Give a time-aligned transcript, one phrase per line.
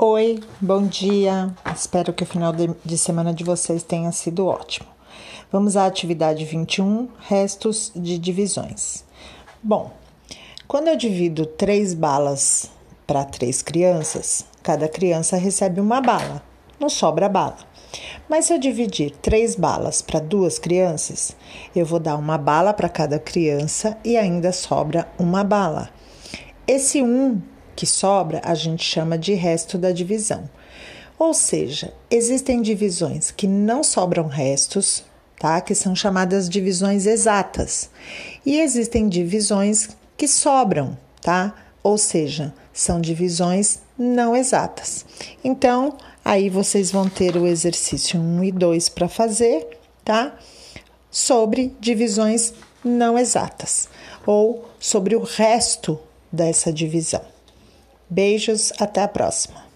[0.00, 1.52] Oi, bom dia.
[1.74, 2.52] Espero que o final
[2.84, 4.86] de, semana de vocês tenha sido ótimo.
[5.50, 9.04] Vamos à atividade 21, restos de divisões.
[9.60, 9.90] Bom,
[10.68, 12.70] quando eu divido três balas
[13.08, 16.44] para três crianças, cada criança recebe uma bala,
[16.78, 17.58] não sobra bala.
[18.28, 21.34] Mas se eu dividir três balas para duas crianças,
[21.74, 25.90] eu vou dar uma bala para cada criança e ainda sobra uma bala.
[26.68, 27.42] Esse um
[27.78, 30.50] que sobra a gente chama de resto da divisão.
[31.16, 35.04] Ou seja, existem divisões que não sobram restos,
[35.38, 35.60] tá?
[35.60, 37.88] Que são chamadas divisões exatas.
[38.44, 41.54] E existem divisões que sobram, tá?
[41.80, 45.06] Ou seja, são divisões não exatas.
[45.44, 50.36] Então, aí vocês vão ter o exercício 1 e 2 para fazer, tá?
[51.12, 52.52] Sobre divisões
[52.84, 53.88] não exatas
[54.26, 55.96] ou sobre o resto
[56.32, 57.37] dessa divisão.
[58.10, 59.67] Beijos, até a próxima.